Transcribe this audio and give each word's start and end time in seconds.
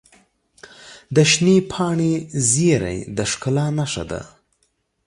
د 1.15 1.17
شنې 1.31 1.57
پاڼې 1.71 2.13
زیرۍ 2.49 2.99
د 3.17 3.17
ښکلا 3.31 3.67
نښه 3.77 4.03
ده. 4.11 4.21